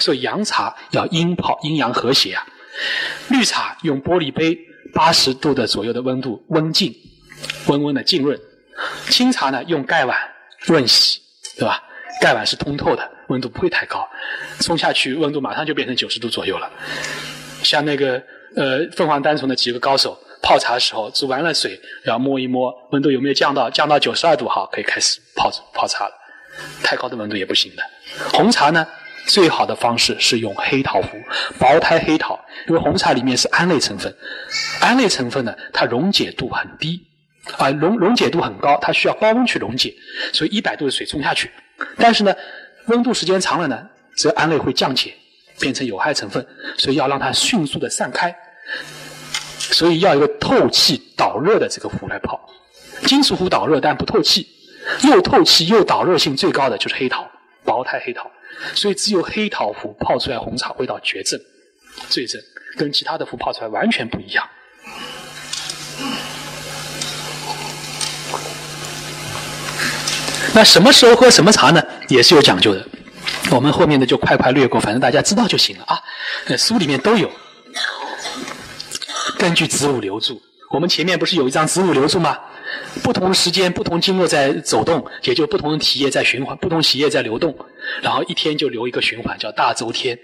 [0.00, 2.44] 所以阳茶要阴泡，阴阳和谐啊。
[3.28, 4.58] 绿茶用玻璃杯，
[4.92, 6.94] 八十度的左右的温度温浸，
[7.66, 8.38] 温温的浸润。
[9.08, 10.18] 清茶呢用盖碗
[10.60, 11.20] 润洗，
[11.56, 11.82] 对吧？
[12.20, 14.08] 盖碗是通透的，温度不会太高，
[14.60, 16.70] 冲下去温度马上就变成九十度左右了。
[17.62, 18.22] 像那个
[18.56, 26.12] 呃凤凰单丛的几个高手泡茶的时候，煮完了水，然后摸一摸温度有没有降到降到九十二度，好可以开始泡泡茶了。
[26.82, 27.82] 太高的温度也不行的。
[28.32, 28.86] 红茶呢？
[29.26, 31.18] 最好的方式是用黑陶壶，
[31.58, 34.14] 薄胎黑陶，因为红茶里面是胺类成分，
[34.80, 37.02] 胺类成分呢，它溶解度很低，
[37.56, 39.94] 啊溶溶解度很高，它需要高温去溶解，
[40.32, 41.50] 所以一百度的水冲下去，
[41.96, 42.34] 但是呢，
[42.86, 45.14] 温度时间长了呢，则胺类会降解，
[45.58, 48.34] 变成有害成分，所以要让它迅速的散开，
[49.58, 52.38] 所以要一个透气导热的这个壶来泡，
[53.06, 54.46] 金属壶导热但不透气，
[55.02, 57.26] 又透气又导热性最高的就是黑陶，
[57.64, 58.30] 薄胎黑陶。
[58.74, 61.40] 所以只有黑桃壶泡出来红茶味道绝正，
[62.08, 62.40] 最正，
[62.76, 64.48] 跟其他的壶泡出来完全不一样。
[70.54, 71.82] 那什么时候喝什么茶呢？
[72.08, 72.86] 也是有讲究的。
[73.50, 76.00] 我们后面的就快快略过，反正大家知道就行了啊。
[76.56, 77.30] 书里面都有，
[79.36, 80.40] 根据子午流注。
[80.70, 82.38] 我们前面不是有一张子午流注吗？
[83.02, 87.54] 不同时间、不同经络在走动，也就不同的体液在循环，不同洗液在流动，
[88.02, 90.18] 然后一天就流一个循环，叫大周天。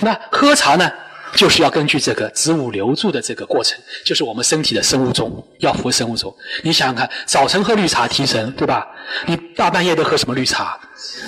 [0.00, 0.90] 那喝茶呢，
[1.34, 6.34] 就是要根据这个子午流注的这个过程，就是我们身体的生物钟，要服生物钟。
[6.62, 8.86] 你想想看，早晨喝绿茶提神，对吧？
[9.26, 10.78] 你大半夜都喝什么绿茶？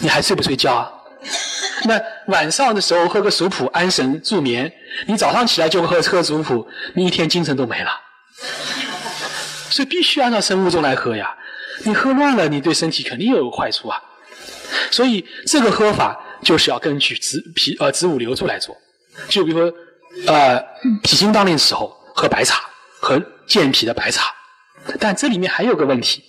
[0.01, 0.93] 你还睡不睡觉啊？
[1.85, 4.73] 那晚上的时候喝个熟普安神助眠，
[5.07, 7.91] 你早上起来就喝喝熟普，你一天精神都没了。
[9.77, 11.37] 所以必须按照生物钟来喝呀，
[11.85, 14.03] 你喝乱了，你对身体肯定有坏处啊。
[14.91, 18.75] 所以这个喝法就是要根据子脾呃子午流注来做。
[19.29, 19.77] 就比如说，
[20.29, 20.59] 呃
[21.03, 22.63] 脾经当令的时候喝白茶，
[23.03, 24.33] 喝健脾的白茶。
[24.99, 26.25] 但这里面还有个问题，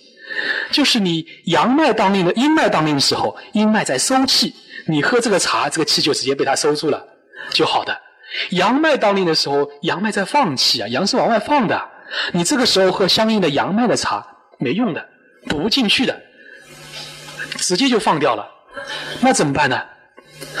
[0.70, 4.54] 就是你阳脉当令的阴脉当令的时候，阴脉在收气，
[4.86, 7.02] 你喝这个茶，这个气就直接被它收住了，
[7.48, 7.98] 就好的。
[8.50, 11.82] 阳脉当令的时候，阳脉在放气啊，阳是往外放的。
[12.32, 14.26] 你这个时候喝相应的阳脉的茶
[14.58, 15.08] 没用的，
[15.46, 16.20] 补不进去的，
[17.56, 18.46] 直接就放掉了，
[19.20, 19.80] 那怎么办呢？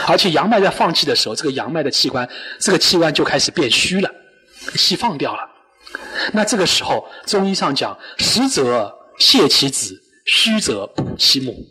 [0.06, 4.10] 而且阳脉在放气的时候，这个阳脉的器官，这个器官就开始变虚了，
[4.74, 5.40] 气放掉了。
[6.32, 11.64] 那这个时候，中医上讲，实则泻其子，虚则补其母，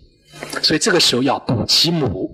[0.64, 2.32] 所以这个时候要补其母。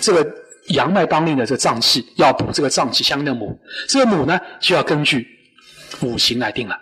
[0.00, 0.26] 这个
[0.68, 3.58] 阳脉当令的这脏器要补这个脏器相应的母，
[3.88, 5.26] 这个母呢就要根据。
[6.00, 6.78] 五行来定了，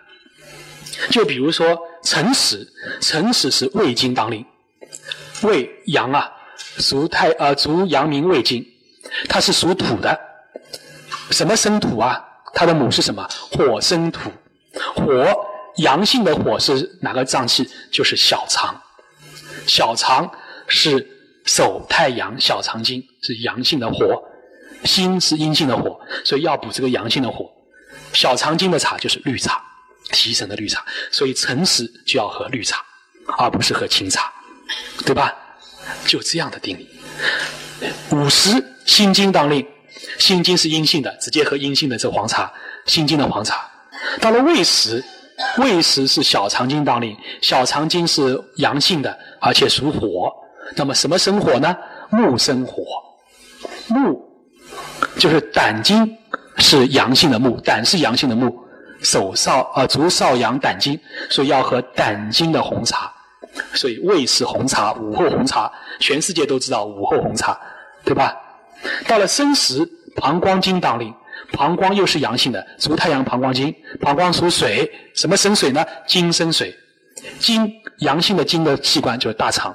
[1.11, 2.67] 就比如说辰时，
[3.01, 4.45] 辰时是胃经当令，
[5.43, 6.31] 胃阳啊，
[6.79, 8.67] 属太呃，足阳明胃经，
[9.29, 10.19] 它是属土的，
[11.31, 12.25] 什么生土啊？
[12.55, 13.27] 它的母是什么？
[13.51, 14.31] 火生土，
[14.95, 15.27] 火
[15.77, 17.69] 阳性的火是哪个脏器？
[17.91, 18.79] 就是小肠，
[19.67, 20.31] 小肠
[20.69, 21.07] 是
[21.45, 24.23] 手太阳小肠经，是阳性的火，
[24.85, 27.51] 心是阴性的火，所以要补这个阳性的火。
[28.13, 29.61] 小肠经的茶就是绿茶，
[30.11, 32.83] 提神的绿茶，所以辰时就要喝绿茶，
[33.39, 34.33] 而不是喝清茶，
[35.05, 35.33] 对吧？
[36.07, 36.89] 就这样的定理。
[38.11, 39.67] 午时心经当令，
[40.19, 42.53] 心经是阴性的，直接喝阴性的这黄茶，
[42.87, 43.69] 心经的黄茶。
[44.21, 45.03] 到了未时，
[45.59, 50.33] 未时是小肠经当令，小肠经是阳性的，而且属火。
[50.77, 51.77] 那么什么生火呢？
[52.11, 52.85] 木生火，
[53.89, 54.23] 木
[55.19, 56.19] 就是胆经。
[56.59, 58.55] 是阳性的木，胆是阳性的木，
[59.01, 63.11] 手少啊足少阳胆经，所以要喝胆经的红茶。
[63.73, 67.59] 所以胃是红茶，午后红茶，全世界都知道午后红茶，
[68.05, 68.37] 对吧？
[69.09, 71.13] 到了申时，膀胱经当令，
[71.53, 75.85] 膀胱又是阳性的，足太阳膀胱经，膀胱属水，什么生水呢？
[76.07, 76.77] 金生水，
[77.39, 79.75] 金阳性的金的器官就是大肠，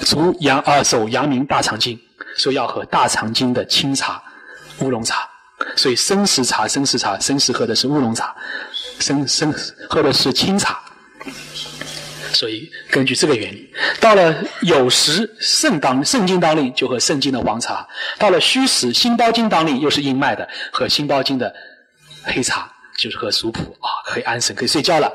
[0.00, 1.98] 足阳啊手阳明大肠经，
[2.36, 4.22] 所以要喝大肠经的清茶，
[4.80, 5.28] 乌龙茶。
[5.76, 8.34] 所以生时茶，生时茶，生时喝的是乌龙茶，
[9.00, 9.52] 生生
[9.88, 10.80] 喝的是清茶。
[12.32, 13.68] 所以根据这个原理，
[14.00, 17.84] 到了酉时肾当肾经当令，就喝肾经的黄茶；
[18.18, 21.52] 到了戌时心包经当令，又是阴脉的，喝心包经的
[22.22, 25.10] 黑茶，就是喝熟普啊，可以安神，可以睡觉了。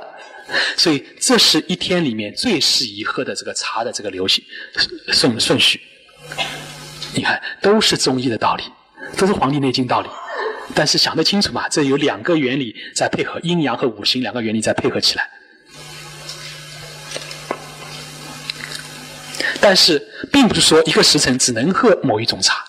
[0.75, 4.43] 所以这是一天里面最适宜喝的这个茶的这个流行
[5.07, 5.79] 顺顺序。
[7.15, 8.63] 你看，都是中医的道理，
[9.17, 10.09] 都是《黄帝内经》道理，
[10.73, 11.69] 但是想得清楚嘛？
[11.69, 15.29] 这有两个原理在配合，阴阳和五行两个原理在配合起来。
[19.61, 22.65] 但是，并不是说一个时辰只能喝某一种茶，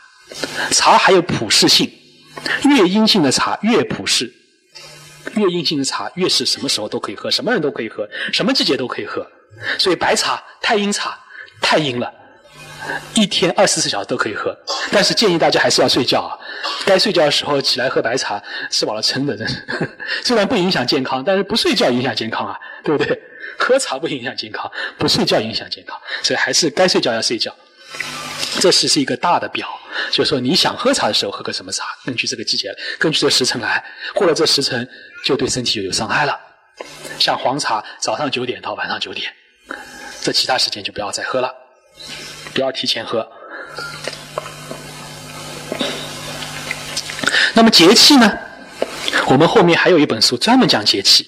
[0.71, 1.91] 茶还有普适性，
[2.65, 4.33] 越阴性的茶越普适，
[5.35, 9.27] 越阴性的茶越是什么时候都可以喝，什么人都可以喝，什么季节都可以喝。
[9.79, 11.19] 所以白茶太阴茶
[11.61, 12.13] 太阴了，
[13.15, 14.57] 一天二十四小时都可以喝。
[14.93, 16.39] 但是建议大家还是要睡觉啊，
[16.85, 19.65] 该睡觉的时候起来喝白茶，吃饱了撑的，真是。
[20.25, 23.21] 虽然不影响健康，但是不睡觉影响健康啊，对不对？
[23.59, 27.55] 喝茶不影响健康，不睡觉影响健康，所以还是该睡觉要睡觉。
[28.61, 29.69] 这是是一个大的表，
[30.11, 34.89] 就是说你想喝茶的时候喝个什么茶，根据这个季节，根据这时辰来，过了这时辰
[35.25, 36.39] 就对身体就有伤害了。
[37.19, 39.33] 像黄茶，早上九点到晚上九点，
[40.21, 41.53] 这其他时间就不要再喝了，
[42.55, 43.29] 不要提前喝。
[47.53, 48.39] 那么节气呢？
[49.27, 51.27] 我们后面还有一本书专门讲节气。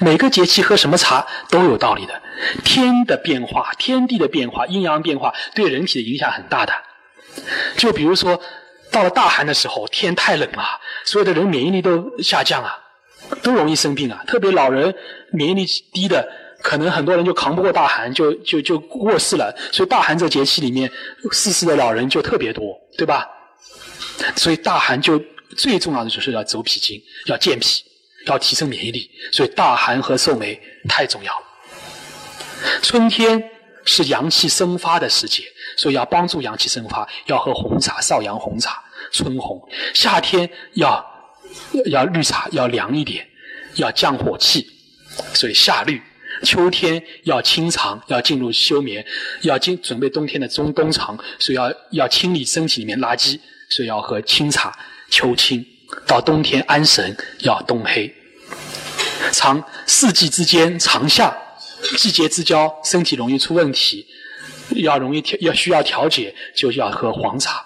[0.00, 2.22] 每个节气喝什么茶都有道理的。
[2.64, 6.72] 天的变化，天地的变化，阴阳变化对人体的影响很大的。
[7.76, 8.40] 就比如说，
[8.90, 10.64] 到了大寒的时候，天太冷了，
[11.04, 12.78] 所有的人免疫力都下降啊，
[13.42, 14.22] 都容易生病啊。
[14.26, 14.94] 特别老人
[15.32, 16.28] 免疫力低的，
[16.62, 19.54] 可能很多人就扛不过大寒，就就就过世了。
[19.72, 20.90] 所以大寒这节气里面，
[21.32, 23.28] 逝世的老人就特别多，对吧？
[24.36, 25.22] 所以大寒就
[25.56, 27.84] 最重要的就是要走脾经，要健脾。
[28.26, 31.46] 要提升免疫力，所以大寒和寿眉太重要了。
[32.82, 33.42] 春天
[33.86, 35.44] 是阳气生发的时节，
[35.78, 39.58] 所以要帮助阳气生发，要喝红茶，少阳红茶，春红。
[39.94, 41.02] 夏天要
[41.86, 43.26] 要绿茶，要凉一点，
[43.76, 44.68] 要降火气，
[45.32, 46.02] 所以夏绿。
[46.42, 49.04] 秋天要清肠，要进入休眠，
[49.42, 54.76] 要进准备冬天的中冬藏，所以要要清理身体里面垃圾，所以要喝清茶，
[55.10, 55.64] 秋清。
[56.06, 58.14] 到冬天安神要冬黑。
[59.32, 61.34] 长四季之间长夏，
[61.96, 64.06] 季节之交身体容易出问题，
[64.76, 67.64] 要容易调要需要调节，就要喝黄茶。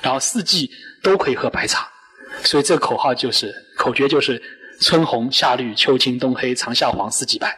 [0.00, 0.70] 然后四季
[1.02, 1.88] 都可以喝白茶，
[2.44, 4.40] 所以这个口号就是口诀就是
[4.80, 7.56] 春红夏绿秋青冬黑长夏黄四季白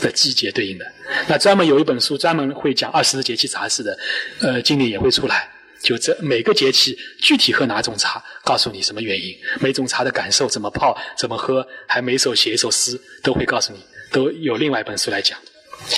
[0.00, 0.84] 的季节对应的。
[1.26, 3.98] 那专门有一本书专门会讲二十四节气茶事的，
[4.40, 5.48] 呃，今年也会出来。
[5.80, 13.78] 就这每个节气具体喝哪种茶，告诉你什么原因，每种茶的感受怎么泡怎么喝，还每首写一首诗都会告诉你，
[14.10, 15.38] 都有另外一本书来讲，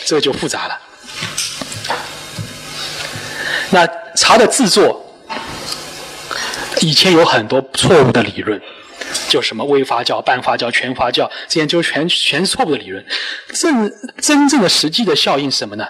[0.05, 0.79] 这就复杂了。
[3.71, 5.03] 那茶的制作，
[6.83, 8.61] 以前有很多错误的理论，
[9.31, 13.03] 就什么微发酵、半发酵、全发酵，这些就全全是错误的理论。
[13.55, 13.91] 真
[14.21, 15.87] 真正的实际的效应是什么呢？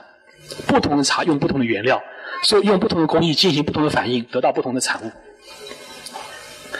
[0.66, 2.00] 不同的茶用不同的原料。
[2.42, 5.12] 所以用不同的工艺进行不同的反应，得到不同的产物。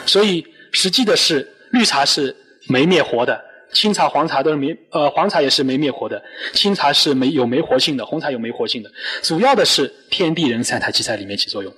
[0.07, 2.35] 所以实际的是，绿茶是
[2.67, 3.39] 没灭活的，
[3.71, 6.19] 清茶、黄茶都是没呃黄茶也是没灭活的，
[6.53, 8.91] 清茶是没有没活性的，红茶有没活性的。
[9.21, 11.71] 主要的是天地人三台气在里面起作用。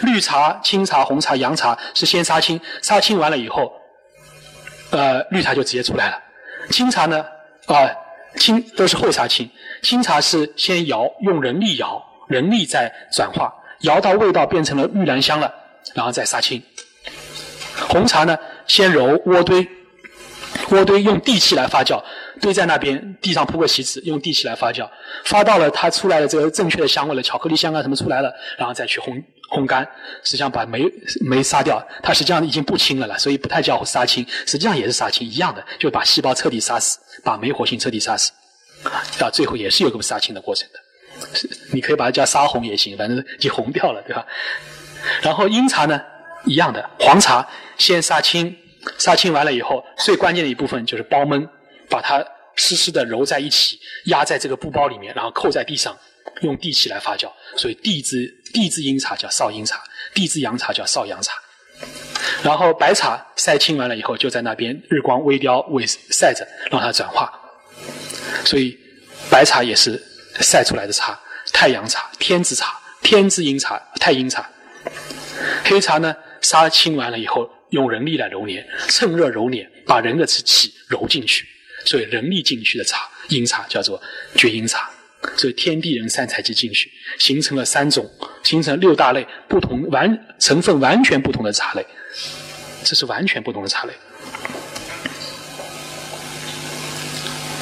[0.00, 3.72] 绿茶、清茶、红茶、洋茶是先杀青，杀青完了以后，
[4.96, 6.22] 呃绿茶就直接出来了。
[6.70, 7.24] 清茶呢
[7.66, 7.90] 啊
[8.36, 9.48] 清都是后杀青，
[9.82, 12.02] 清茶是先摇，用人力摇。
[12.26, 15.54] 人力在转化，摇到味道变成了玉兰香了，
[15.92, 16.60] 然后再杀青。
[17.86, 18.34] 红茶呢，
[18.66, 19.68] 先揉窝堆，
[20.70, 22.02] 窝堆用地气来发酵，
[22.40, 24.88] 堆在那边，地上铺个席子，用地气来发酵，
[25.26, 29.88] 发到了它出来的这个正确的香味了，巧克力香啊什么出来了，然后再去烘烘干，
[30.22, 30.84] 实际上把酶
[31.20, 38.32] 酶杀掉，它实际上已经不清了了，所以不太叫杀青，实际上也是杀青一样的，就把细胞彻底杀死，把酶活性彻底杀死，
[39.18, 40.80] 到最后也是有个杀青的过程的。
[41.72, 44.26] 你可以把它叫杀红也行，反正已经红掉了，对吧？
[45.22, 46.00] 然后阴茶呢，
[46.44, 47.46] 一样的，黄茶
[47.78, 48.54] 先杀青，
[48.98, 51.48] 杀青完了以后，最关键的一部分就是包闷，
[51.88, 52.24] 把它
[52.56, 55.96] 湿湿的揉在一起，压在这个布包里面，然后扣在地上，
[56.42, 57.30] 用地气来发酵。
[57.56, 59.82] 所以地支地支阴茶叫少阴茶，
[60.14, 61.34] 地支阳茶叫少阳茶。
[62.42, 67.32] 然后白茶晒青完了以后，就在那边日光微雕微晒着，让它转化。
[68.44, 68.78] 所以
[69.30, 70.00] 白茶也是
[70.40, 71.18] 晒出来的茶，
[71.52, 74.48] 太阳茶、天之茶、天之阴茶、太阴茶。
[75.64, 81.46] 黑茶呢，杀青完了以后，用人力来揉捻，趁热揉捻，把人的气揉进去，
[81.86, 84.00] 所以人力进去的茶，阴茶叫做
[84.36, 84.90] 绝阴茶。
[85.36, 88.08] 这天地人三才气进去，形成了三种，
[88.42, 91.84] 形成六大类不同完成分完全不同的茶类，
[92.82, 93.92] 这是完全不同的茶类。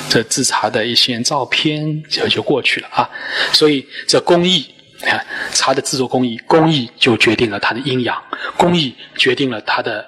[0.09, 3.09] 这制茶的一些照片就就过去了啊，
[3.53, 4.69] 所以这工艺，
[5.01, 8.23] 看茶的制作工艺，工艺就决定了它的阴阳，
[8.59, 10.07] 工艺决定了它的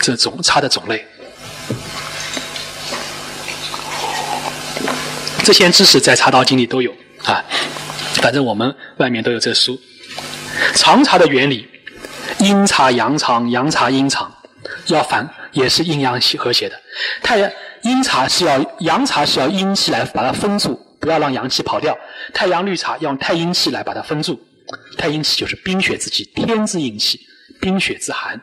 [0.00, 1.04] 这种茶的种类。
[5.44, 6.92] 这些知识在茶道经里都有
[7.24, 7.44] 啊，
[8.14, 9.78] 反正我们外面都有这书。
[10.74, 11.66] 长茶的原理，
[12.38, 14.32] 阴茶阳长，阳茶阴长，
[14.86, 16.80] 要反也是阴阳和谐的。
[17.22, 17.50] 太阳。
[17.82, 21.98] 阴茶是要阳茶是要阴气来把它封住，不要让阳气跑掉。
[22.32, 24.40] 太阳绿茶要用太阴气来把它封住，
[24.96, 27.18] 太阴气就是冰雪之气，天之阴气，
[27.60, 28.40] 冰雪之寒，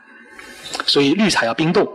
[0.86, 1.88] 所以绿茶要冰冻。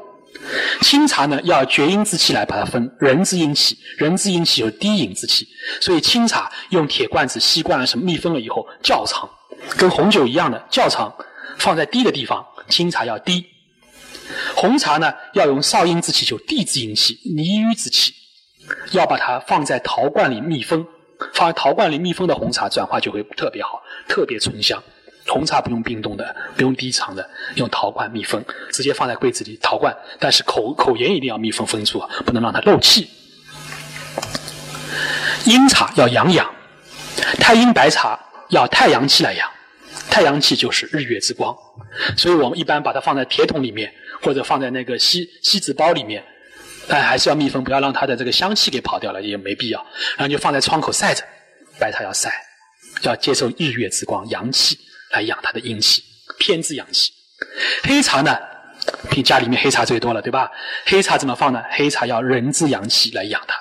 [0.83, 5.46] 清茶呢要厥阴之气来把它封，人之阴气，人之阴气有低饮之气，
[5.80, 9.28] 所以清茶用铁罐子、吸罐啊什么密封了以后窖藏，
[9.76, 11.12] 跟红酒一样的窖藏，
[11.59, 13.44] 放在低的地方，清茶要低。
[14.54, 18.12] 红茶呢，要用少阴之气，就地之阴气、泥瘀之气，
[18.92, 20.87] 要把它放在陶罐里密封。
[21.33, 24.83] 放在陶罐里密封的红茶，转化就会特别好，特别醇香。
[25.27, 29.59] 红茶不用冰冻的，不用低藏的，用陶罐密封，直接放在柜子里。
[29.63, 33.09] 陶罐，但是口口沿一定要密封封住，不能让它漏气。
[35.45, 36.55] 阴茶要养养，
[37.39, 38.19] 太阴白茶
[38.51, 39.51] 要太阳气来养，
[40.11, 41.57] 太阳气就是日月之光，
[42.17, 43.93] 所以我们一般把它放在铁桶里面。
[44.23, 46.25] 或者放在那个锡锡纸包里面，
[46.89, 49.87] 但还是要密封，不要让它的这个香气给跑掉了，也没必要。
[50.17, 51.23] 然后就放在窗口晒着，
[51.79, 52.33] 白茶要晒，
[53.03, 54.79] 要接受日月之光，阳气
[55.14, 56.03] 来养它的阴气，
[56.38, 57.12] 偏之阳气。
[57.83, 58.37] 黑茶呢，
[59.11, 60.50] 比家里面黑茶最多了，对吧？
[60.85, 61.62] 黑茶怎么放呢？
[61.70, 63.55] 黑茶要人之阳气来养它，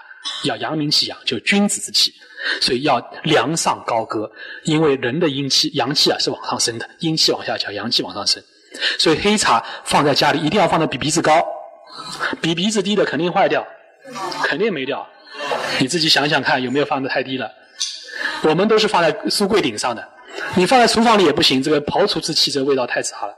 [0.43, 2.13] 要阳明气养，就君子之气，
[2.61, 4.29] 所以要梁上高歌，
[4.63, 8.41] 因为人的阴气、阳气啊是往上升的，阴气往下降，阳气往上升。
[8.97, 11.45] 所以黑茶放在家里一定要放的比鼻子高，
[12.41, 13.65] 比鼻子低的肯定坏掉，
[14.43, 15.07] 肯定没掉。
[15.79, 17.51] 你自己想想看有没有放的太低了？
[18.43, 20.07] 我们都是放在书柜顶上的，
[20.55, 23.35] 你放在厨房里也不行，这个刨除之气这味道太差了。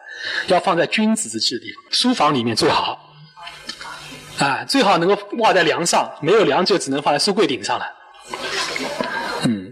[0.48, 3.00] 要放在君子之气的地方，书房里面最好。
[4.38, 7.86] 啊，最好能够挂在梁上，没有梁就只能放在书柜顶上了。
[9.44, 9.72] 嗯，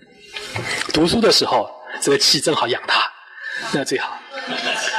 [0.94, 3.02] 读书的时候这个气正好养它，
[3.74, 4.18] 那最好。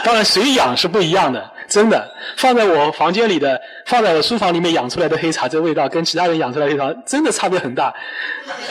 [0.05, 2.15] 当然，谁养是不一样的，真的。
[2.37, 7.95] 放在我房间里的，放在我书房里面养出来的黑茶，这味道跟其他人养出来的黑茶真的差别很大。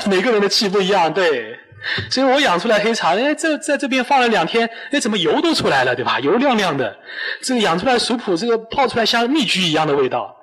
[0.05, 1.59] 每个人的气不一样，对。
[2.09, 6.19] 所以我养出来黑茶，哎，这在这边放了两天，哎，怎么油都出来了，对吧？
[6.19, 6.97] 油亮亮的。
[7.41, 10.35] 这个养出来熟普，这个泡出来像蜜橘一样的味道，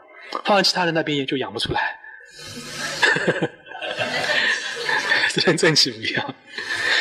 [0.44, 1.98] 放在其他人那边也就养不出来。
[5.32, 6.34] 这跟正气不一样。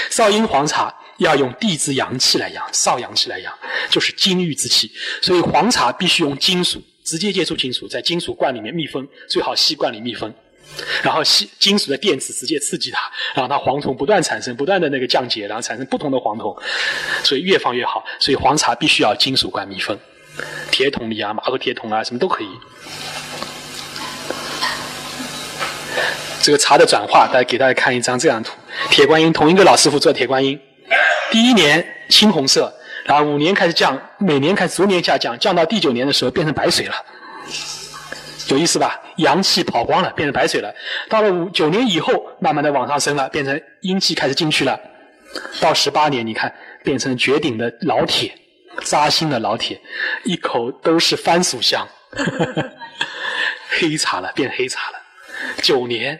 [0.09, 0.93] 少阴黄茶。
[1.19, 3.53] 要用地之阳气来养，少阳气来养，
[3.89, 4.89] 就是金玉之气。
[5.21, 10.33] 所以黄茶必须用金属，直接接触金属，在金属罐里面密封，最好锡罐里密封。
[11.03, 16.55] 然后锡金属的电子直接刺激它，让它黄酮不断产生，不断的那个降解，然后产生不同的黄酮，
[17.23, 18.03] 所以越放越好。
[18.19, 19.97] 所以黄茶必须要金属罐密封，
[20.71, 22.47] 铁桶里啊、马口铁桶啊，什么都可以。
[26.41, 28.53] 这个茶的转化，大家给大家看一张这样图：
[28.89, 30.59] 铁观音，同一个老师傅做铁观音。
[31.29, 36.95] 第一年青红色，然后五年开始降，每年开始逐年下降，降到第九年的时候变成白水了，
[38.49, 38.99] 有意思吧？
[39.17, 40.73] 阳气跑光了，变成白水了。
[41.07, 44.79] 到了五九年以后，慢慢的往上升了，变成阴气开始进去了。
[45.61, 48.35] 到十八年，你看变成绝顶的老铁，
[48.83, 49.79] 扎心的老铁，
[50.23, 51.87] 一口都是番薯香，
[53.79, 54.97] 黑茶了，变黑茶了。
[55.61, 56.19] 九年，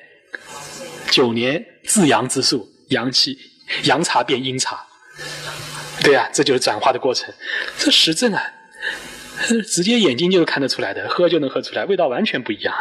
[1.10, 3.38] 九年自阳之术，阳气，
[3.84, 4.80] 阳茶变阴茶。
[6.04, 7.34] 对呀，这就是转化的过程，
[7.78, 8.44] 这实证啊，
[9.68, 12.74] 直接眼睛就看得出来的，喝就能喝出来，味道完全不一样。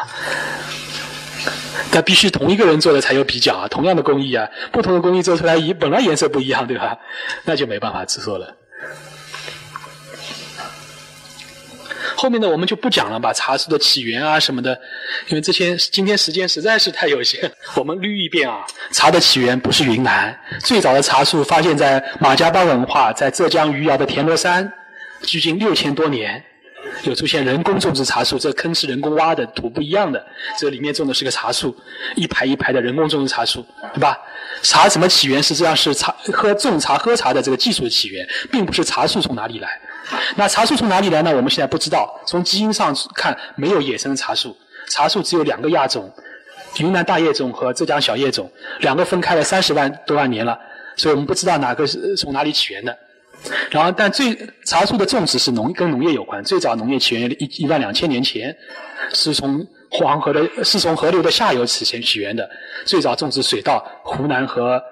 [1.91, 6.99] 但必须同一个人做的才有比较啊，同样的工艺啊，不同的工艺做出来，以本来颜色不一样，对吧？
[7.45, 8.55] 那就没办法制作了。
[12.17, 14.79] 后面的我们就不讲了吧，茶树的起源啊什么的，
[15.29, 18.67] 因为这些今天时间实在是太有限，我们捋一遍啊。
[18.91, 24.71] 茶的起源不是云南，最早的茶树发现在马家浜文化，在浙江余姚的田螺山，
[25.23, 26.45] 距今六千多年。
[27.03, 30.25] 有出现人工种植茶树，这坑是人工挖的，土不一样的。
[30.59, 31.77] 这里面种的是个茶树，
[32.15, 34.17] 一排一排的人工种植茶树，对吧？
[34.63, 35.43] 茶怎么起源？
[35.43, 39.69] 实际上是茶喝种茶喝茶的这个技术的起源，并不是茶树从哪里来。
[40.37, 41.31] 那茶树从哪里来呢？
[41.35, 42.09] 我们现在不知道。
[42.27, 44.57] 从基因上看，没有野生的茶树，
[44.89, 46.11] 茶树只有两个亚种：
[46.79, 48.51] 云南大叶种和浙江小叶种，
[48.81, 50.59] 两个分开了三十万多万年了，
[50.97, 52.97] 所以我们不知道哪个是从哪里起源的。
[53.71, 56.43] 然后，但最茶树的种植是农跟农业有关。
[56.43, 58.55] 最早农业起源于一一万两千年前，
[59.13, 62.49] 是从黄河的，是从河流的下游起先起源的。
[62.85, 64.83] 最早种植水稻，湖南和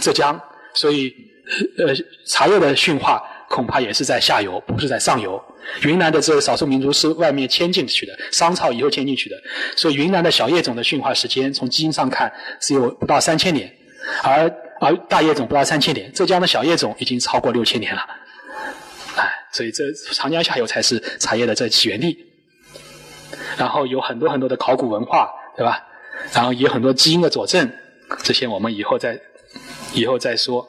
[0.00, 0.40] 浙江，
[0.74, 1.12] 所以
[1.78, 1.94] 呃，
[2.26, 5.42] 茶叶的驯化恐怕也是在下游，不是在上游。
[5.82, 9.36] 云南的这个少数民族是外面迁进去的，商朝以后迁进去的，
[9.76, 13.70] 所以云南的小叶种的驯化时间，从基因上看只有不到三千年，
[14.22, 14.48] 而。
[14.80, 18.02] 而大叶种不到三千年，浙江的小叶种已经超过六千年了，
[19.16, 22.16] 哎，所以这长江下游才是茶叶的这起源地。
[23.56, 25.84] 然后有很多很多的考古文化，对吧？
[26.32, 27.70] 然后也有很多基因的佐证，
[28.22, 29.18] 这些我们以后再
[29.92, 30.66] 以后再说。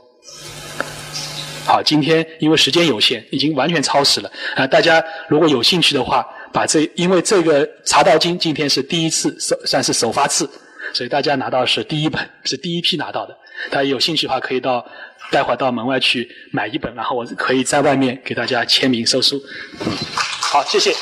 [1.65, 4.65] 好，今天因为时间有限，已经完全超时了啊！
[4.65, 10.49] 大家如果有兴趣的话，把这因为这个《茶道经》今天是第一次首算是首发次，
[10.93, 13.37] 所以大家拿到是第一本，是第一批拿到的。
[13.69, 14.85] 大家有兴趣的话，可以到
[15.31, 19.41] 待会儿到门外去买一本，然后我可以在外面给大家签名收书。
[19.81, 19.91] 嗯
[20.51, 20.95] 好，谢谢。